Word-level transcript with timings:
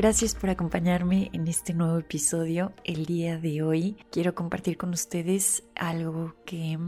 Gracias 0.00 0.34
por 0.34 0.48
acompañarme 0.48 1.28
en 1.34 1.46
este 1.46 1.74
nuevo 1.74 1.98
episodio. 1.98 2.72
El 2.84 3.04
día 3.04 3.36
de 3.36 3.62
hoy 3.62 3.98
quiero 4.10 4.34
compartir 4.34 4.78
con 4.78 4.94
ustedes 4.94 5.62
algo 5.74 6.34
que 6.46 6.78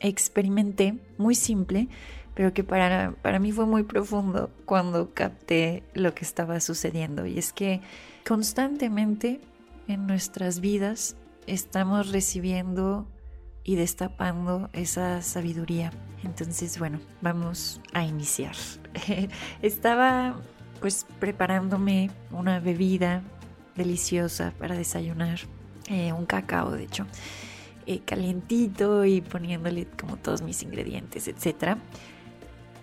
experimenté, 0.00 0.98
muy 1.18 1.34
simple, 1.34 1.88
pero 2.32 2.54
que 2.54 2.64
para, 2.64 3.16
para 3.20 3.38
mí 3.38 3.52
fue 3.52 3.66
muy 3.66 3.82
profundo 3.82 4.50
cuando 4.64 5.12
capté 5.12 5.82
lo 5.92 6.14
que 6.14 6.24
estaba 6.24 6.58
sucediendo. 6.60 7.26
Y 7.26 7.36
es 7.36 7.52
que 7.52 7.82
constantemente 8.26 9.42
en 9.86 10.06
nuestras 10.06 10.60
vidas 10.60 11.18
estamos 11.46 12.12
recibiendo 12.12 13.06
y 13.62 13.76
destapando 13.76 14.70
esa 14.72 15.20
sabiduría. 15.20 15.92
Entonces, 16.22 16.78
bueno, 16.78 16.98
vamos 17.20 17.82
a 17.92 18.04
iniciar. 18.04 18.56
Estaba 19.60 20.40
pues 20.80 21.06
preparándome 21.18 22.10
una 22.30 22.60
bebida 22.60 23.22
deliciosa 23.76 24.52
para 24.58 24.76
desayunar, 24.76 25.40
eh, 25.88 26.12
un 26.12 26.26
cacao 26.26 26.70
de 26.70 26.84
hecho, 26.84 27.06
eh, 27.86 28.00
calientito 28.04 29.04
y 29.04 29.20
poniéndole 29.20 29.86
como 29.86 30.16
todos 30.16 30.42
mis 30.42 30.62
ingredientes, 30.62 31.28
etc. 31.28 31.76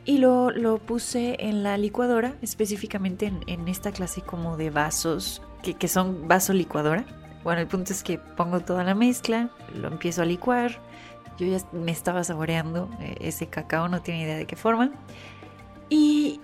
Y 0.06 0.17
lo, 0.17 0.50
lo 0.52 0.80
puse 0.80 1.38
en 1.39 1.64
la 1.64 1.78
licuadora, 1.78 2.36
específicamente 2.42 3.31
en, 3.48 3.67
esta 3.67 3.92
clase 3.92 4.22
como 4.22 4.58
de 4.58 4.70
vasos, 4.70 5.42
que, 5.64 5.76
que 5.76 5.88
son 5.88 6.28
vaso 6.28 6.53
licuadora. 6.53 7.05
Bueno, 7.44 7.61
el 7.61 7.67
punto 7.67 7.94
es 7.94 8.03
que 8.03 8.17
pongo 8.20 8.59
toda 8.59 8.83
la 8.83 8.94
mezcla, 8.94 9.50
lo 9.76 9.88
empiezo 9.88 10.22
a 10.22 10.26
licuar, 10.26 10.80
yo 11.38 11.48
ya 11.48 11.58
me 11.72 11.92
estaba 11.92 12.23
saboreando 12.23 12.89
eh, 13.00 13.16
ese 13.22 13.48
cacao, 13.48 13.88
no 13.88 14.02
tiene 14.02 14.23
idea 14.23 14.38
de 14.38 14.45
qué 14.45 14.55
forma. 14.55 14.92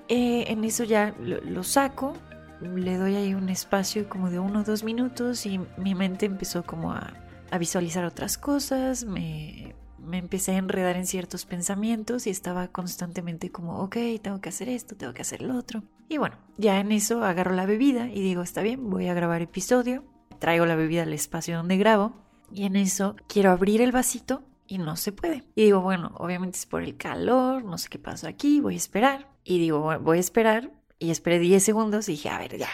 Eh, 0.09 0.45
en 0.47 0.63
eso 0.63 0.83
ya 0.83 1.13
lo, 1.19 1.63
saco, 1.63 2.13
le 2.61 2.97
doy 2.97 3.16
ahí 3.16 3.33
un 3.33 3.50
espacio 3.50 4.08
como 4.08 4.30
de 4.30 4.39
uno 4.39 4.61
o 4.61 4.64
dos 4.64 4.83
minutos 4.83 5.45
y 5.45 5.59
mi 5.77 5.95
mente 5.95 6.25
empezó 6.25 6.64
como 6.64 6.94
a, 6.94 7.14
visualizar 7.59 8.03
otras 8.05 8.38
cosas, 8.38 9.05
me, 9.05 9.73
me, 9.99 10.17
empecé 10.17 10.52
a 10.52 10.58
enredar 10.58 10.97
en 10.97 11.08
ciertos 11.08 11.45
pensamientos 11.45 12.27
y 12.27 12.30
estaba 12.30 12.67
constantemente 12.67 13.52
como, 13.52 13.80
ok, 13.80 13.97
tengo 14.22 14.41
que 14.41 14.49
hacer 14.49 14.69
esto, 14.69 14.95
tengo 14.95 15.14
que 15.14 15.22
hacer 15.22 15.41
lo 15.41 15.58
otro. 15.58 15.83
Y 16.09 16.17
bueno, 16.17 16.36
ya 16.58 16.80
en 16.80 16.92
eso 16.92 17.23
agarro 17.23 17.53
la 17.53 17.66
bebida 17.66 18.08
y 18.09 18.21
digo, 18.21 18.42
está 18.42 18.61
bien, 18.61 18.89
voy 18.89 19.08
a 19.08 19.14
grabar 19.14 19.42
episodio, 19.42 20.03
traigo 20.39 20.66
la 20.66 20.75
bebida 20.75 21.03
al 21.03 21.14
espacio 21.14 21.58
donde 21.58 21.77
grabo 21.77 22.14
y 22.52 22.66
en 22.66 22.75
eso 22.75 23.16
quiero 23.27 23.52
abrir 23.52 23.81
el 23.81 23.92
vasito 23.92 24.44
y 24.68 24.78
no 24.78 24.96
se 24.96 25.12
puede. 25.12 25.44
Y 25.56 25.64
digo, 25.64 25.82
bueno, 25.82 26.14
obviamente 26.18 26.58
es 26.58 26.66
por 26.66 26.84
el 26.84 26.98
calor, 26.98 27.64
no 27.64 27.78
sé 27.78 27.89
qué 27.89 28.00
pasó 28.00 28.28
aquí, 28.28 28.60
voy 28.60 28.76
a 28.76 28.78
esperar. 28.78 29.32
Y 29.44 29.60
digo, 29.60 29.98
voy 30.00 30.17
a 30.17 30.22
esperar. 30.22 30.72
Y 31.00 31.11
esperé 31.11 31.39
10 31.39 31.64
segundos 31.64 32.10
y 32.10 32.14
dije, 32.14 32.30
a 32.30 32.39
ver, 32.39 32.58
ya. 32.58 32.70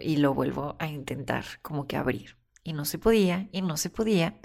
Y 0.00 0.16
lo 0.16 0.34
vuelvo 0.34 0.76
a 0.78 0.86
intentar 0.86 1.44
como 1.62 1.86
que 1.86 1.96
abrir. 1.96 2.36
Y 2.64 2.74
no 2.74 2.84
se 2.84 2.98
podía, 2.98 3.48
y 3.50 3.62
no 3.62 3.76
se 3.76 3.90
podía. 3.90 4.38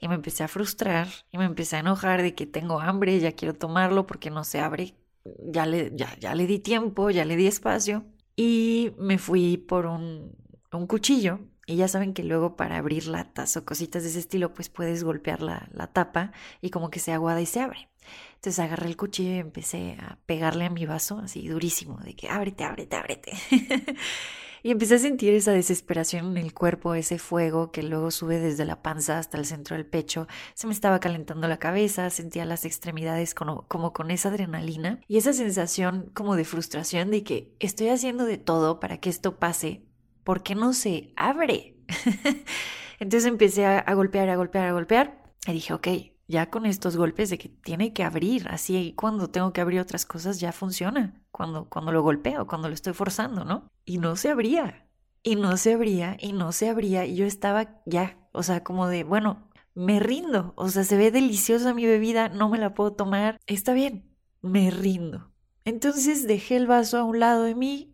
Y 0.00 0.08
me 0.08 0.14
empecé 0.14 0.42
a 0.42 0.48
frustrar 0.48 1.08
y 1.30 1.38
me 1.38 1.44
empecé 1.44 1.76
a 1.76 1.80
enojar 1.80 2.22
de 2.22 2.34
que 2.34 2.46
tengo 2.46 2.80
hambre, 2.80 3.20
ya 3.20 3.32
quiero 3.32 3.54
tomarlo 3.54 4.06
porque 4.06 4.30
no 4.30 4.44
se 4.44 4.60
abre. 4.60 4.94
Ya 5.24 5.66
le, 5.66 5.92
ya, 5.94 6.16
ya 6.18 6.34
le 6.34 6.46
di 6.46 6.58
tiempo, 6.58 7.10
ya 7.10 7.24
le 7.24 7.36
di 7.36 7.46
espacio. 7.46 8.04
Y 8.34 8.92
me 8.98 9.18
fui 9.18 9.58
por 9.58 9.86
un, 9.86 10.32
un 10.72 10.86
cuchillo 10.86 11.40
y 11.70 11.76
ya 11.76 11.86
saben 11.86 12.14
que 12.14 12.24
luego 12.24 12.56
para 12.56 12.78
abrir 12.78 13.06
latas 13.06 13.56
o 13.56 13.64
cositas 13.64 14.02
de 14.02 14.08
ese 14.08 14.18
estilo, 14.18 14.52
pues 14.52 14.68
puedes 14.68 15.04
golpear 15.04 15.40
la, 15.40 15.68
tapa 15.92 16.32
y 16.60 16.70
como 16.70 16.90
que 16.90 16.98
se 16.98 17.12
aguada 17.12 17.40
y 17.40 17.46
se 17.46 17.60
abre. 17.60 17.88
Entonces 18.34 18.58
agarré 18.58 18.88
el 18.88 18.96
cuchillo 18.96 19.30
y 19.30 19.38
empecé 19.38 19.96
a 20.00 20.18
pegarle 20.26 20.64
a 20.64 20.70
mi 20.70 20.84
vaso 20.84 21.18
así 21.18 21.46
durísimo, 21.46 21.98
de 21.98 22.16
que 22.16 22.28
ábrete, 22.28 22.64
ábrete, 22.64 22.96
ábrete. 22.96 23.32
y 24.64 24.72
empecé 24.72 24.96
a 24.96 24.98
sentir 24.98 25.32
esa 25.32 25.52
desesperación 25.52 26.36
en 26.36 26.38
el 26.38 26.54
cuerpo, 26.54 26.94
ese 26.94 27.20
fuego 27.20 27.70
que 27.70 27.84
luego 27.84 28.10
sube 28.10 28.40
desde 28.40 28.64
la 28.64 28.82
panza 28.82 29.18
hasta 29.18 29.38
el 29.38 29.46
centro 29.46 29.76
del 29.76 29.86
pecho. 29.86 30.26
Se 30.54 30.66
me 30.66 30.72
estaba 30.72 30.98
calentando 30.98 31.46
la 31.46 31.60
cabeza, 31.60 32.10
sentía 32.10 32.44
las 32.46 32.64
extremidades 32.64 33.32
como, 33.32 33.68
como 33.68 33.92
con 33.92 34.10
esa 34.10 34.30
adrenalina 34.30 35.00
y 35.06 35.18
esa 35.18 35.32
sensación 35.32 36.10
como 36.14 36.34
de 36.34 36.44
frustración 36.44 37.12
de 37.12 37.22
que 37.22 37.54
estoy 37.60 37.90
haciendo 37.90 38.24
de 38.24 38.38
todo 38.38 38.80
para 38.80 38.98
que 38.98 39.10
esto 39.10 39.38
pase, 39.38 39.84
¿por 40.30 40.44
qué 40.44 40.54
no 40.54 40.74
se 40.74 41.12
abre? 41.16 41.74
Entonces 43.00 43.26
empecé 43.26 43.66
a, 43.66 43.94
golpear, 43.94 44.28
a 44.28 44.36
golpear, 44.36 44.68
a 44.68 44.72
golpear 44.72 45.24
y 45.44 45.54
dije, 45.54 45.74
ok, 45.74 45.88
ya 46.28 46.50
con 46.50 46.66
estos 46.66 46.96
golpes 46.96 47.30
de 47.30 47.38
que 47.38 47.48
tiene 47.48 47.92
que 47.92 48.04
abrir, 48.04 48.46
así 48.48 48.94
cuando 48.96 49.28
tengo 49.30 49.52
que 49.52 49.60
abrir 49.60 49.80
otras 49.80 50.06
cosas 50.06 50.38
ya 50.38 50.52
funciona, 50.52 51.20
cuando, 51.32 51.68
cuando 51.68 51.90
lo 51.90 52.04
golpeo, 52.04 52.46
cuando 52.46 52.68
lo 52.68 52.74
estoy 52.74 52.92
forzando, 52.92 53.44
¿no? 53.44 53.72
Y 53.84 53.98
no 53.98 54.14
se 54.14 54.30
abría, 54.30 54.86
y 55.24 55.34
no 55.34 55.56
se 55.56 55.72
abría, 55.72 56.16
y 56.20 56.32
no 56.32 56.52
se 56.52 56.68
abría, 56.68 57.06
y 57.06 57.16
yo 57.16 57.26
estaba 57.26 57.82
ya, 57.84 58.16
o 58.30 58.44
sea, 58.44 58.62
como 58.62 58.86
de, 58.86 59.02
bueno, 59.02 59.48
me 59.74 59.98
rindo, 59.98 60.52
o 60.54 60.68
sea, 60.68 60.84
se 60.84 60.96
ve 60.96 61.10
deliciosa 61.10 61.74
mi 61.74 61.86
bebida, 61.86 62.28
no 62.28 62.48
me 62.48 62.58
la 62.58 62.72
puedo 62.72 62.92
tomar, 62.92 63.40
está 63.48 63.72
bien, 63.72 64.14
me 64.42 64.70
rindo. 64.70 65.32
Entonces 65.64 66.28
dejé 66.28 66.54
el 66.54 66.68
vaso 66.68 66.98
a 66.98 67.02
un 67.02 67.18
lado 67.18 67.42
de 67.42 67.56
mí 67.56 67.89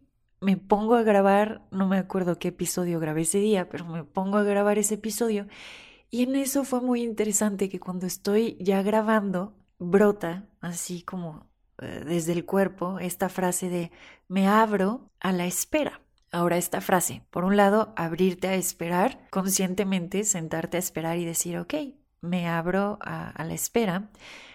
me 0.46 0.56
pongo 0.56 0.94
a 0.94 1.02
grabar, 1.02 1.62
no 1.72 1.88
me 1.88 1.98
acuerdo 1.98 2.38
qué 2.38 2.48
episodio 2.48 3.00
grabé 3.00 3.22
ese 3.22 3.40
día, 3.40 3.68
pero 3.68 3.84
me 3.84 4.04
pongo 4.04 4.38
a 4.38 4.44
grabar 4.44 4.78
ese 4.78 4.94
episodio 4.94 5.48
y 6.08 6.22
en 6.22 6.36
eso 6.36 6.62
fue 6.62 6.80
muy 6.80 7.02
interesante 7.02 7.68
que 7.68 7.80
cuando 7.80 8.06
estoy 8.06 8.56
ya 8.60 8.80
grabando, 8.82 9.54
brota 9.80 10.44
así 10.60 11.02
como 11.02 11.50
eh, 11.78 12.04
desde 12.06 12.32
el 12.32 12.44
cuerpo 12.44 13.00
esta 13.00 13.28
frase 13.28 13.68
de 13.68 13.90
me 14.28 14.46
abro 14.46 15.10
a 15.18 15.32
la 15.32 15.46
espera. 15.46 16.00
Ahora 16.30 16.58
esta 16.58 16.80
frase, 16.80 17.22
por 17.30 17.42
un 17.42 17.56
lado, 17.56 17.92
abrirte 17.96 18.46
a 18.46 18.54
esperar, 18.54 19.26
conscientemente 19.30 20.22
sentarte 20.22 20.76
a 20.76 20.80
esperar 20.80 21.18
y 21.18 21.24
decir, 21.24 21.58
ok, 21.58 21.74
me 22.20 22.46
abro 22.46 23.00
a, 23.00 23.30
a 23.30 23.44
la 23.44 23.54
espera, 23.54 24.10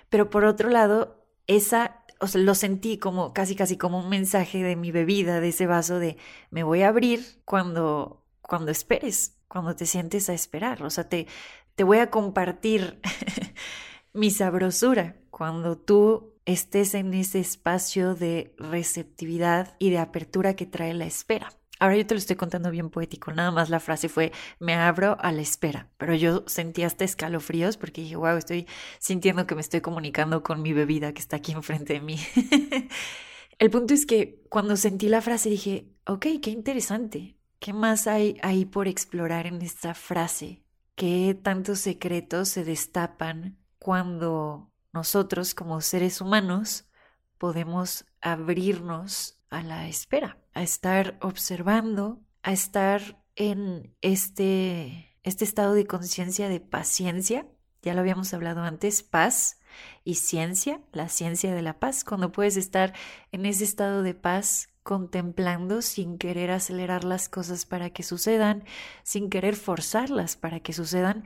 pero 0.07 0.29
por 0.29 0.45
otro 0.45 0.69
lado, 0.69 1.25
esa 1.47 2.00
o 2.21 2.27
sea, 2.27 2.39
lo 2.39 2.53
sentí 2.53 2.99
como 2.99 3.33
casi 3.33 3.55
casi 3.55 3.77
como 3.77 3.99
un 3.99 4.07
mensaje 4.09 4.63
de 4.63 4.75
mi 4.75 4.91
bebida, 4.91 5.39
de 5.41 5.49
ese 5.49 5.65
vaso 5.65 5.97
de 5.97 6.17
me 6.51 6.63
voy 6.63 6.83
a 6.83 6.89
abrir 6.89 7.41
cuando, 7.45 8.23
cuando 8.41 8.71
esperes, 8.71 9.39
cuando 9.47 9.75
te 9.75 9.87
sientes 9.87 10.29
a 10.29 10.33
esperar. 10.33 10.83
O 10.83 10.91
sea, 10.91 11.09
te, 11.09 11.25
te 11.75 11.83
voy 11.83 11.97
a 11.97 12.11
compartir 12.11 13.01
mi 14.13 14.29
sabrosura 14.29 15.15
cuando 15.31 15.79
tú 15.79 16.35
estés 16.45 16.93
en 16.93 17.13
ese 17.15 17.39
espacio 17.39 18.13
de 18.13 18.53
receptividad 18.57 19.75
y 19.79 19.89
de 19.89 19.97
apertura 19.97 20.55
que 20.55 20.67
trae 20.67 20.93
la 20.93 21.05
espera. 21.05 21.51
Ahora 21.81 21.97
yo 21.97 22.05
te 22.05 22.13
lo 22.13 22.19
estoy 22.19 22.35
contando 22.35 22.69
bien 22.69 22.91
poético, 22.91 23.33
nada 23.33 23.49
más 23.49 23.71
la 23.71 23.79
frase 23.79 24.07
fue 24.07 24.31
me 24.59 24.75
abro 24.75 25.17
a 25.19 25.31
la 25.31 25.41
espera, 25.41 25.89
pero 25.97 26.13
yo 26.13 26.43
sentí 26.45 26.83
hasta 26.83 27.05
escalofríos 27.05 27.77
porque 27.77 28.01
dije, 28.01 28.15
wow, 28.17 28.37
estoy 28.37 28.67
sintiendo 28.99 29.47
que 29.47 29.55
me 29.55 29.61
estoy 29.61 29.81
comunicando 29.81 30.43
con 30.43 30.61
mi 30.61 30.73
bebida 30.73 31.11
que 31.11 31.19
está 31.19 31.37
aquí 31.37 31.53
enfrente 31.53 31.93
de 31.93 32.01
mí. 32.01 32.19
El 33.57 33.71
punto 33.71 33.95
es 33.95 34.05
que 34.05 34.43
cuando 34.47 34.77
sentí 34.77 35.09
la 35.09 35.21
frase 35.21 35.49
dije, 35.49 35.87
ok, 36.05 36.27
qué 36.39 36.51
interesante, 36.51 37.39
¿qué 37.57 37.73
más 37.73 38.05
hay 38.05 38.37
ahí 38.43 38.65
por 38.65 38.87
explorar 38.87 39.47
en 39.47 39.59
esta 39.63 39.95
frase? 39.95 40.63
¿Qué 40.93 41.35
tantos 41.41 41.79
secretos 41.79 42.49
se 42.49 42.63
destapan 42.63 43.57
cuando 43.79 44.71
nosotros 44.93 45.55
como 45.55 45.81
seres 45.81 46.21
humanos 46.21 46.87
podemos 47.39 48.05
abrirnos 48.21 49.40
a 49.51 49.61
la 49.61 49.87
espera, 49.87 50.37
a 50.53 50.63
estar 50.63 51.17
observando, 51.21 52.19
a 52.41 52.53
estar 52.53 53.23
en 53.35 53.95
este, 54.01 55.15
este 55.23 55.43
estado 55.43 55.73
de 55.73 55.85
conciencia 55.85 56.49
de 56.49 56.59
paciencia. 56.59 57.45
Ya 57.83 57.93
lo 57.93 57.99
habíamos 57.99 58.33
hablado 58.33 58.61
antes, 58.61 59.03
paz 59.03 59.59
y 60.03 60.15
ciencia, 60.15 60.81
la 60.91 61.09
ciencia 61.09 61.53
de 61.53 61.61
la 61.61 61.79
paz, 61.79 62.03
cuando 62.03 62.31
puedes 62.31 62.57
estar 62.57 62.93
en 63.31 63.45
ese 63.45 63.63
estado 63.63 64.03
de 64.03 64.13
paz 64.13 64.69
contemplando 64.83 65.81
sin 65.81 66.17
querer 66.17 66.51
acelerar 66.51 67.03
las 67.03 67.29
cosas 67.29 67.65
para 67.65 67.91
que 67.91 68.03
sucedan, 68.03 68.63
sin 69.03 69.29
querer 69.29 69.55
forzarlas 69.55 70.37
para 70.37 70.59
que 70.61 70.73
sucedan, 70.73 71.25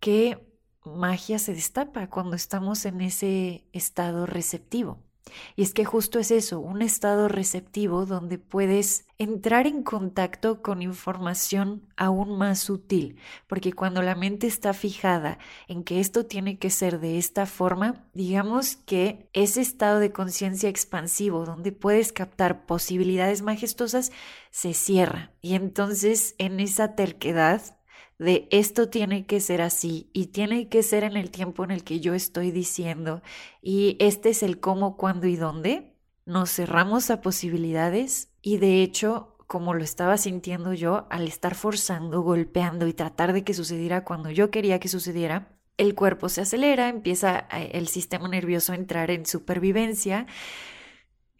qué 0.00 0.44
magia 0.84 1.38
se 1.38 1.54
destapa 1.54 2.08
cuando 2.08 2.34
estamos 2.34 2.84
en 2.86 3.00
ese 3.02 3.64
estado 3.72 4.26
receptivo. 4.26 5.07
Y 5.56 5.62
es 5.62 5.74
que 5.74 5.84
justo 5.84 6.18
es 6.18 6.30
eso, 6.30 6.60
un 6.60 6.82
estado 6.82 7.28
receptivo 7.28 8.06
donde 8.06 8.38
puedes 8.38 9.06
entrar 9.18 9.66
en 9.66 9.82
contacto 9.82 10.62
con 10.62 10.80
información 10.80 11.82
aún 11.96 12.38
más 12.38 12.60
sutil, 12.60 13.16
porque 13.48 13.72
cuando 13.72 14.00
la 14.00 14.14
mente 14.14 14.46
está 14.46 14.72
fijada 14.72 15.38
en 15.66 15.82
que 15.82 15.98
esto 15.98 16.24
tiene 16.26 16.58
que 16.58 16.70
ser 16.70 17.00
de 17.00 17.18
esta 17.18 17.46
forma, 17.46 18.06
digamos 18.14 18.76
que 18.76 19.28
ese 19.32 19.60
estado 19.60 19.98
de 19.98 20.12
conciencia 20.12 20.68
expansivo 20.68 21.44
donde 21.44 21.72
puedes 21.72 22.12
captar 22.12 22.64
posibilidades 22.66 23.42
majestuosas 23.42 24.12
se 24.50 24.72
cierra. 24.72 25.32
Y 25.40 25.54
entonces 25.54 26.34
en 26.38 26.60
esa 26.60 26.94
terquedad 26.94 27.77
de 28.18 28.48
esto 28.50 28.88
tiene 28.88 29.26
que 29.26 29.40
ser 29.40 29.62
así 29.62 30.10
y 30.12 30.26
tiene 30.26 30.68
que 30.68 30.82
ser 30.82 31.04
en 31.04 31.16
el 31.16 31.30
tiempo 31.30 31.64
en 31.64 31.70
el 31.70 31.84
que 31.84 32.00
yo 32.00 32.14
estoy 32.14 32.50
diciendo 32.50 33.22
y 33.62 33.96
este 34.00 34.30
es 34.30 34.42
el 34.42 34.58
cómo, 34.60 34.96
cuándo 34.96 35.26
y 35.26 35.36
dónde, 35.36 35.94
nos 36.26 36.50
cerramos 36.50 37.10
a 37.10 37.20
posibilidades. 37.22 38.30
Y 38.42 38.58
de 38.58 38.82
hecho, 38.82 39.36
como 39.46 39.72
lo 39.72 39.82
estaba 39.82 40.18
sintiendo 40.18 40.74
yo, 40.74 41.06
al 41.10 41.26
estar 41.26 41.54
forzando, 41.54 42.20
golpeando 42.20 42.86
y 42.86 42.92
tratar 42.92 43.32
de 43.32 43.44
que 43.44 43.54
sucediera 43.54 44.04
cuando 44.04 44.30
yo 44.30 44.50
quería 44.50 44.78
que 44.78 44.88
sucediera, 44.88 45.56
el 45.78 45.94
cuerpo 45.94 46.28
se 46.28 46.42
acelera, 46.42 46.88
empieza 46.88 47.46
eh, 47.52 47.70
el 47.74 47.88
sistema 47.88 48.28
nervioso 48.28 48.72
a 48.72 48.76
entrar 48.76 49.10
en 49.10 49.24
supervivencia 49.26 50.26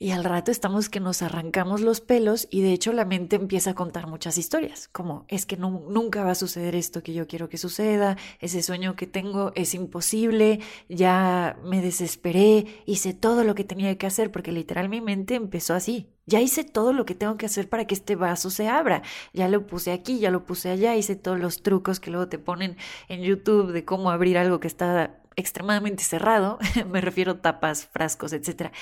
y 0.00 0.12
al 0.12 0.24
rato 0.24 0.50
estamos 0.50 0.88
que 0.88 1.00
nos 1.00 1.22
arrancamos 1.22 1.80
los 1.80 2.00
pelos 2.00 2.46
y 2.50 2.62
de 2.62 2.72
hecho 2.72 2.92
la 2.92 3.04
mente 3.04 3.36
empieza 3.36 3.70
a 3.70 3.74
contar 3.74 4.06
muchas 4.06 4.38
historias, 4.38 4.88
como 4.88 5.24
es 5.28 5.44
que 5.44 5.56
no, 5.56 5.82
nunca 5.88 6.22
va 6.22 6.32
a 6.32 6.36
suceder 6.36 6.76
esto 6.76 7.02
que 7.02 7.14
yo 7.14 7.26
quiero 7.26 7.48
que 7.48 7.58
suceda, 7.58 8.16
ese 8.38 8.62
sueño 8.62 8.94
que 8.94 9.08
tengo 9.08 9.52
es 9.56 9.74
imposible, 9.74 10.60
ya 10.88 11.58
me 11.64 11.82
desesperé, 11.82 12.82
hice 12.86 13.12
todo 13.12 13.42
lo 13.42 13.54
que 13.56 13.64
tenía 13.64 13.98
que 13.98 14.06
hacer 14.06 14.30
porque 14.30 14.52
literal 14.52 14.88
mi 14.88 15.00
mente 15.00 15.34
empezó 15.34 15.74
así. 15.74 16.08
Ya 16.26 16.42
hice 16.42 16.62
todo 16.62 16.92
lo 16.92 17.06
que 17.06 17.14
tengo 17.14 17.38
que 17.38 17.46
hacer 17.46 17.70
para 17.70 17.86
que 17.86 17.94
este 17.94 18.14
vaso 18.14 18.50
se 18.50 18.68
abra. 18.68 19.00
Ya 19.32 19.48
lo 19.48 19.66
puse 19.66 19.92
aquí, 19.92 20.18
ya 20.18 20.30
lo 20.30 20.44
puse 20.44 20.68
allá, 20.68 20.94
hice 20.94 21.16
todos 21.16 21.40
los 21.40 21.62
trucos 21.62 22.00
que 22.00 22.10
luego 22.10 22.28
te 22.28 22.38
ponen 22.38 22.76
en 23.08 23.22
YouTube 23.22 23.72
de 23.72 23.86
cómo 23.86 24.10
abrir 24.10 24.36
algo 24.36 24.60
que 24.60 24.68
está 24.68 25.22
extremadamente 25.36 26.04
cerrado, 26.04 26.58
me 26.90 27.00
refiero 27.00 27.32
a 27.32 27.40
tapas, 27.40 27.86
frascos, 27.86 28.32
etcétera. 28.34 28.72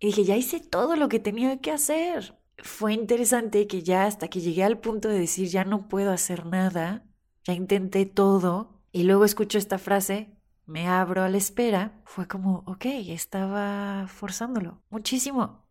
Y 0.00 0.06
dije, 0.06 0.24
ya 0.24 0.36
hice 0.36 0.60
todo 0.60 0.96
lo 0.96 1.08
que 1.08 1.18
tenía 1.18 1.60
que 1.60 1.72
hacer. 1.72 2.38
Fue 2.58 2.92
interesante 2.92 3.66
que 3.66 3.82
ya 3.82 4.04
hasta 4.04 4.28
que 4.28 4.40
llegué 4.40 4.64
al 4.64 4.78
punto 4.78 5.08
de 5.08 5.18
decir, 5.18 5.48
ya 5.48 5.64
no 5.64 5.88
puedo 5.88 6.12
hacer 6.12 6.46
nada, 6.46 7.04
ya 7.44 7.54
intenté 7.54 8.06
todo, 8.06 8.80
y 8.92 9.04
luego 9.04 9.24
escucho 9.24 9.58
esta 9.58 9.78
frase, 9.78 10.30
me 10.66 10.86
abro 10.86 11.22
a 11.22 11.28
la 11.28 11.36
espera, 11.36 12.00
fue 12.04 12.26
como, 12.28 12.62
ok, 12.66 12.84
estaba 13.08 14.06
forzándolo 14.08 14.82
muchísimo. 14.90 15.66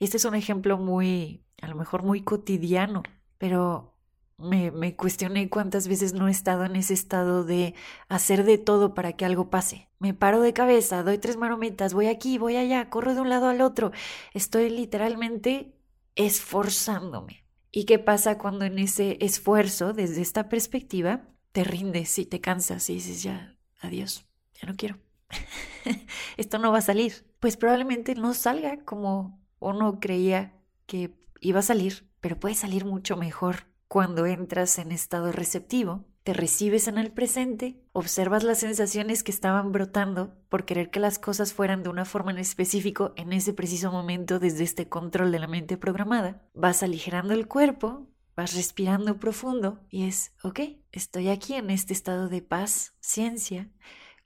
Este 0.00 0.16
es 0.18 0.24
un 0.24 0.34
ejemplo 0.34 0.78
muy, 0.78 1.44
a 1.62 1.68
lo 1.68 1.74
mejor 1.74 2.02
muy 2.02 2.22
cotidiano, 2.22 3.02
pero 3.38 3.95
me, 4.38 4.96
cuestioné 4.96 5.48
cuántas 5.48 5.88
veces 5.88 6.12
no 6.12 6.28
he 6.28 6.30
estado 6.30 6.64
en 6.64 6.76
ese 6.76 6.94
estado 6.94 7.44
de 7.44 7.74
hacer 8.08 8.44
de 8.44 8.58
todo 8.58 8.94
para 8.94 9.14
que 9.14 9.24
algo 9.24 9.50
pase. 9.50 9.88
Me 9.98 10.14
paro 10.14 10.40
de 10.40 10.52
cabeza, 10.52 11.02
doy 11.02 11.18
tres 11.18 11.36
marometas, 11.36 11.94
voy 11.94 12.06
aquí, 12.06 12.38
voy 12.38 12.56
allá, 12.56 12.90
corro 12.90 13.14
de 13.14 13.20
un 13.20 13.30
lado 13.30 13.48
al 13.48 13.60
otro. 13.60 13.92
Estoy 14.34 14.68
literalmente 14.70 15.74
esforzándome. 16.14 17.44
¿Y 17.70 17.84
qué 17.84 17.98
pasa 17.98 18.38
cuando 18.38 18.64
en 18.64 18.78
ese 18.78 19.18
esfuerzo, 19.20 19.92
desde 19.92 20.22
esta 20.22 20.48
perspectiva, 20.48 21.28
te 21.52 21.64
rindes 21.64 22.18
y 22.18 22.26
te 22.26 22.40
cansas 22.40 22.88
y 22.90 22.94
dices 22.94 23.22
ya, 23.22 23.56
adiós, 23.80 24.26
ya 24.60 24.68
no 24.68 24.76
quiero? 24.76 24.98
Esto 26.36 26.58
no 26.58 26.72
va 26.72 26.78
a 26.78 26.82
salir. 26.82 27.26
Pues 27.40 27.56
probablemente 27.56 28.14
no 28.14 28.34
salga 28.34 28.78
como 28.84 29.40
uno 29.58 29.98
creía 30.00 30.54
que 30.86 31.14
iba 31.40 31.60
a 31.60 31.62
salir, 31.62 32.08
pero 32.20 32.38
puede 32.38 32.54
salir 32.54 32.84
mucho 32.84 33.16
mejor 33.16 33.66
cuando 33.88 34.26
entras 34.26 34.78
en 34.78 34.92
estado 34.92 35.32
receptivo, 35.32 36.04
te 36.26 36.32
recibes 36.32 36.88
en 36.88 36.98
el 36.98 37.12
presente, 37.12 37.80
observas 37.92 38.42
las 38.42 38.58
sensaciones 38.58 39.22
que 39.22 39.30
estaban 39.30 39.70
brotando 39.70 40.34
por 40.48 40.64
querer 40.64 40.90
que 40.90 40.98
las 40.98 41.20
cosas 41.20 41.52
fueran 41.52 41.84
de 41.84 41.88
una 41.88 42.04
forma 42.04 42.32
en 42.32 42.38
específico 42.38 43.12
en 43.14 43.32
ese 43.32 43.52
preciso 43.52 43.92
momento 43.92 44.40
desde 44.40 44.64
este 44.64 44.88
control 44.88 45.30
de 45.30 45.38
la 45.38 45.46
mente 45.46 45.76
programada, 45.76 46.42
vas 46.52 46.82
aligerando 46.82 47.32
el 47.32 47.46
cuerpo, 47.46 48.10
vas 48.34 48.54
respirando 48.54 49.20
profundo 49.20 49.86
y 49.88 50.08
es, 50.08 50.32
ok, 50.42 50.60
estoy 50.90 51.28
aquí 51.28 51.54
en 51.54 51.70
este 51.70 51.92
estado 51.92 52.28
de 52.28 52.42
paz, 52.42 52.94
ciencia, 52.98 53.70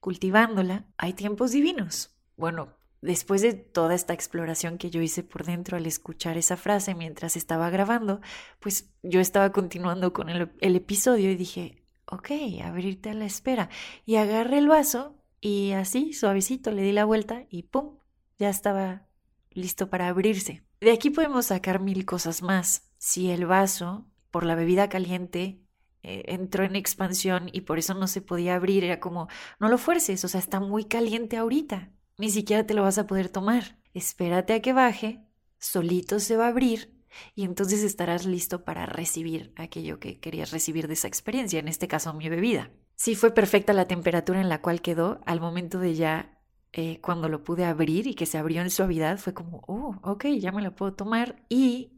cultivándola, 0.00 0.86
hay 0.96 1.12
tiempos 1.12 1.50
divinos. 1.50 2.16
Bueno, 2.34 2.79
Después 3.02 3.40
de 3.40 3.54
toda 3.54 3.94
esta 3.94 4.12
exploración 4.12 4.76
que 4.76 4.90
yo 4.90 5.00
hice 5.00 5.22
por 5.22 5.44
dentro 5.44 5.78
al 5.78 5.86
escuchar 5.86 6.36
esa 6.36 6.58
frase 6.58 6.94
mientras 6.94 7.34
estaba 7.34 7.70
grabando, 7.70 8.20
pues 8.58 8.90
yo 9.02 9.20
estaba 9.20 9.52
continuando 9.52 10.12
con 10.12 10.28
el, 10.28 10.50
episodio 10.76 11.30
y 11.30 11.36
dije, 11.36 11.82
ok, 12.04 12.30
abrirte 12.62 13.08
a 13.10 13.14
la 13.14 13.24
espera. 13.24 13.70
Y 14.04 14.16
agarré 14.16 14.58
el 14.58 14.68
vaso 14.68 15.16
y 15.40 15.72
así, 15.72 16.12
suavecito, 16.12 16.72
le 16.72 16.82
di 16.82 16.92
la 16.92 17.06
vuelta 17.06 17.46
y 17.48 17.62
¡pum! 17.62 17.96
Ya 18.38 18.50
estaba 18.50 19.06
listo 19.50 19.88
para 19.88 20.08
abrirse. 20.08 20.62
De 20.82 20.92
aquí 20.92 21.08
podemos 21.08 21.46
sacar 21.46 21.80
mil 21.80 22.04
cosas 22.04 22.42
más. 22.42 22.90
Si 22.98 23.30
el 23.30 23.46
vaso, 23.46 24.06
por 24.30 24.44
la 24.44 24.54
bebida 24.54 24.90
caliente, 24.90 25.62
eh, 26.02 26.24
entró 26.28 26.64
en 26.64 26.76
expansión 26.76 27.48
y 27.50 27.62
por 27.62 27.78
eso 27.78 27.94
no 27.94 28.06
se 28.06 28.20
podía 28.20 28.56
abrir, 28.56 28.84
era 28.84 29.00
como, 29.00 29.28
no 29.58 29.70
lo 29.70 29.78
fuerces, 29.78 30.22
o 30.24 30.28
sea, 30.28 30.40
está 30.40 30.60
muy 30.60 30.84
caliente 30.84 31.38
ahorita 31.38 31.90
ni 32.20 32.30
siquiera 32.30 32.66
te 32.66 32.74
lo 32.74 32.82
vas 32.82 32.98
a 32.98 33.06
poder 33.06 33.28
tomar. 33.28 33.78
Espérate 33.94 34.52
a 34.52 34.60
que 34.60 34.72
baje, 34.72 35.24
solito 35.58 36.20
se 36.20 36.36
va 36.36 36.46
a 36.46 36.48
abrir 36.48 37.00
y 37.34 37.44
entonces 37.44 37.82
estarás 37.82 38.26
listo 38.26 38.64
para 38.64 38.86
recibir 38.86 39.52
aquello 39.56 39.98
que 39.98 40.20
querías 40.20 40.52
recibir 40.52 40.86
de 40.86 40.94
esa 40.94 41.08
experiencia, 41.08 41.58
en 41.58 41.68
este 41.68 41.88
caso 41.88 42.12
mi 42.14 42.28
bebida. 42.28 42.70
Sí 42.94 43.14
fue 43.14 43.32
perfecta 43.32 43.72
la 43.72 43.88
temperatura 43.88 44.40
en 44.40 44.48
la 44.48 44.60
cual 44.60 44.82
quedó 44.82 45.20
al 45.26 45.40
momento 45.40 45.78
de 45.78 45.94
ya 45.94 46.38
eh, 46.72 47.00
cuando 47.00 47.28
lo 47.28 47.42
pude 47.42 47.64
abrir 47.64 48.06
y 48.06 48.14
que 48.14 48.26
se 48.26 48.38
abrió 48.38 48.62
en 48.62 48.70
suavidad, 48.70 49.18
fue 49.18 49.34
como, 49.34 49.62
oh, 49.66 49.96
ok, 50.02 50.26
ya 50.38 50.52
me 50.52 50.62
lo 50.62 50.76
puedo 50.76 50.92
tomar 50.92 51.42
y 51.48 51.92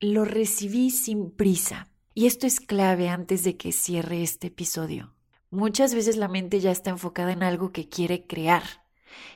lo 0.00 0.24
recibí 0.24 0.90
sin 0.90 1.30
prisa. 1.30 1.88
Y 2.14 2.26
esto 2.26 2.46
es 2.46 2.60
clave 2.60 3.08
antes 3.08 3.44
de 3.44 3.56
que 3.56 3.72
cierre 3.72 4.22
este 4.22 4.48
episodio. 4.48 5.14
Muchas 5.50 5.94
veces 5.94 6.16
la 6.16 6.28
mente 6.28 6.60
ya 6.60 6.70
está 6.70 6.90
enfocada 6.90 7.32
en 7.32 7.42
algo 7.42 7.70
que 7.70 7.88
quiere 7.88 8.26
crear, 8.26 8.85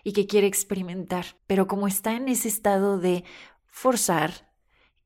y 0.04 0.12
que 0.12 0.26
quiere 0.26 0.46
experimentar, 0.46 1.36
pero 1.46 1.66
como 1.66 1.86
está 1.86 2.14
en 2.14 2.28
ese 2.28 2.48
estado 2.48 2.98
de 2.98 3.24
forzar 3.66 4.52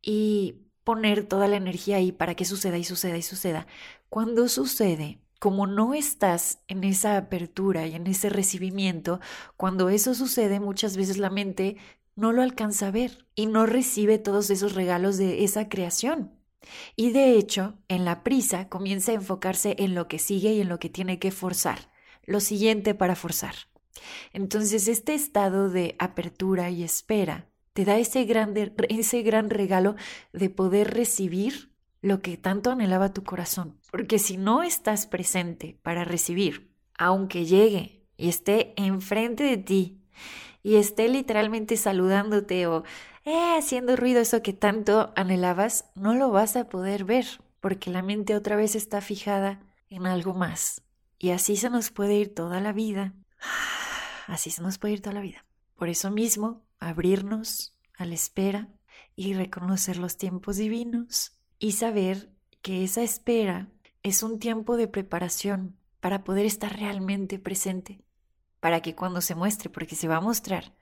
y 0.03 0.65
poner 0.85 1.27
toda 1.27 1.49
la 1.49 1.57
energía 1.57 1.97
ahí 1.97 2.13
para 2.13 2.35
que 2.35 2.45
suceda 2.45 2.79
y 2.79 2.85
suceda 2.85 3.17
y 3.17 3.23
suceda, 3.23 3.67
cuando 4.09 4.49
sucede, 4.49 5.19
como 5.39 5.67
no 5.67 5.95
estás 5.95 6.61
en 6.69 6.85
esa 6.85 7.17
apertura 7.17 7.87
y 7.87 7.95
en 7.95 8.07
ese 8.07 8.29
recibimiento, 8.29 9.21
cuando 9.57 9.89
eso 9.89 10.15
sucede 10.15 10.61
muchas 10.61 10.97
veces 10.97 11.19
la 11.19 11.31
mente 11.31 11.77
no 12.17 12.33
lo 12.33 12.43
alcanza 12.43 12.89
a 12.89 12.91
ver 12.91 13.27
y 13.35 13.47
no 13.47 13.67
recibe 13.67 14.19
todos 14.19 14.51
esos 14.51 14.75
regalos 14.75 15.17
de 15.17 15.45
esa 15.45 15.69
creación. 15.69 16.33
Y 16.97 17.11
de 17.11 17.33
hecho, 17.37 17.75
en 17.89 18.05
la 18.05 18.23
prisa 18.23 18.69
comienza 18.69 19.13
a 19.13 19.17
enfocarse 19.17 19.77
en 19.79 19.95
lo 19.95 20.09
que 20.09 20.19
sigue 20.19 20.53
y 20.55 20.61
en 20.61 20.69
lo 20.69 20.79
que 20.79 20.89
tiene 20.89 21.19
que 21.19 21.31
forzar, 21.31 21.91
lo 22.25 22.41
siguiente 22.41 22.95
para 22.95 23.17
forzar. 23.17 23.55
Entonces, 24.33 24.89
este 24.89 25.15
estado 25.15 25.71
de 25.71 25.97
apertura 25.99 26.71
y 26.71 26.83
espera 26.83 27.47
te 27.73 27.85
da 27.85 27.99
ese 27.99 28.25
gran, 28.25 28.55
ese 28.89 29.23
gran 29.23 29.51
regalo 29.51 29.97
de 30.33 30.49
poder 30.49 30.95
recibir 30.95 31.73
lo 32.01 32.21
que 32.23 32.37
tanto 32.37 32.71
anhelaba 32.71 33.13
tu 33.13 33.25
corazón. 33.25 33.79
Porque 33.91 34.19
si 34.19 34.37
no 34.37 34.63
estás 34.63 35.07
presente 35.07 35.79
para 35.83 36.05
recibir, 36.05 36.71
aunque 36.97 37.47
llegue 37.47 38.07
y 38.17 38.29
esté 38.29 38.75
enfrente 38.77 39.43
de 39.43 39.57
ti 39.57 40.01
y 40.63 40.77
esté 40.77 41.09
literalmente 41.09 41.77
saludándote 41.77 42.67
o 42.67 42.85
eh, 43.25 43.57
haciendo 43.59 43.97
ruido 43.97 44.21
eso 44.21 44.43
que 44.43 44.53
tanto 44.53 45.13
anhelabas, 45.17 45.87
no 45.95 46.15
lo 46.15 46.31
vas 46.31 46.57
a 46.57 46.69
poder 46.69 47.05
ver 47.05 47.27
porque 47.61 47.91
la 47.91 48.03
mente 48.03 48.37
otra 48.37 48.57
vez 48.57 48.77
está 48.77 49.01
fijada 49.01 49.63
en 49.89 50.07
algo 50.07 50.35
más. 50.35 50.83
Y 51.19 51.31
así 51.31 51.57
se 51.57 51.71
nos 51.71 51.91
puede 51.91 52.15
ir 52.17 52.35
toda 52.35 52.61
la 52.61 52.73
vida 52.73 53.15
así 54.27 54.51
se 54.51 54.63
nos 54.63 54.79
puede 54.79 54.95
ir 54.95 55.03
toda 55.03 55.15
la 55.15 55.21
vida. 55.21 55.45
Por 55.77 55.89
eso 55.89 56.11
mismo, 56.11 56.63
abrirnos 56.79 57.77
a 57.97 58.05
la 58.05 58.15
espera 58.15 58.69
y 59.17 59.35
reconocer 59.35 59.97
los 59.97 60.17
tiempos 60.17 60.57
divinos 60.57 61.33
y 61.59 61.73
saber 61.73 62.31
que 62.63 62.85
esa 62.85 63.03
espera 63.03 63.69
es 64.03 64.23
un 64.23 64.39
tiempo 64.39 64.77
de 64.77 64.89
preparación 64.89 65.77
para 66.01 66.25
poder 66.25 66.47
estar 66.47 66.77
realmente 66.79 67.39
presente, 67.39 68.03
para 68.61 68.81
que 68.83 68.95
cuando 68.95 69.21
se 69.21 69.35
muestre, 69.35 69.71
porque 69.71 69.97
se 69.97 70.09
va 70.09 70.17
a 70.17 70.21
mostrar, 70.21 70.75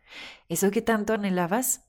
eso 0.49 0.71
que 0.71 0.83
tanto 0.83 1.13
anhelabas, 1.13 1.85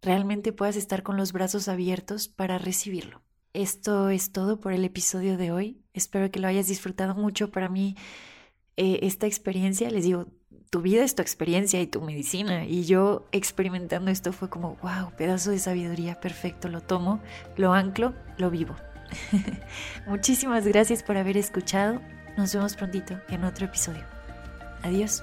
realmente 0.00 0.52
puedas 0.52 0.76
estar 0.76 1.02
con 1.02 1.16
los 1.16 1.32
brazos 1.32 1.68
abiertos 1.68 2.28
para 2.28 2.58
recibirlo. 2.58 3.22
Esto 3.52 4.08
es 4.08 4.32
todo 4.32 4.60
por 4.60 4.72
el 4.72 4.84
episodio 4.84 5.36
de 5.36 5.52
hoy. 5.52 5.82
Espero 5.92 6.30
que 6.30 6.40
lo 6.40 6.48
hayas 6.48 6.66
disfrutado 6.66 7.14
mucho. 7.14 7.50
Para 7.50 7.68
mí, 7.68 7.96
eh, 8.76 9.00
esta 9.02 9.26
experiencia, 9.26 9.90
les 9.90 10.04
digo, 10.04 10.26
tu 10.72 10.80
vida 10.80 11.04
es 11.04 11.14
tu 11.14 11.20
experiencia 11.20 11.82
y 11.82 11.86
tu 11.86 12.00
medicina. 12.00 12.64
Y 12.64 12.84
yo 12.84 13.26
experimentando 13.30 14.10
esto 14.10 14.32
fue 14.32 14.48
como, 14.48 14.76
wow, 14.76 15.12
pedazo 15.18 15.50
de 15.50 15.58
sabiduría, 15.58 16.18
perfecto, 16.18 16.68
lo 16.68 16.80
tomo, 16.80 17.20
lo 17.58 17.74
anclo, 17.74 18.14
lo 18.38 18.48
vivo. 18.48 18.74
Muchísimas 20.06 20.66
gracias 20.66 21.02
por 21.02 21.18
haber 21.18 21.36
escuchado. 21.36 22.00
Nos 22.38 22.54
vemos 22.54 22.74
prontito 22.74 23.20
en 23.28 23.44
otro 23.44 23.66
episodio. 23.66 24.02
Adiós. 24.82 25.22